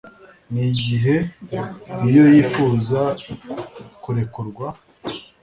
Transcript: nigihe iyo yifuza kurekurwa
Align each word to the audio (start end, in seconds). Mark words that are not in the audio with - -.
nigihe 0.51 1.15
iyo 2.07 2.23
yifuza 2.33 3.01
kurekurwa 4.03 4.67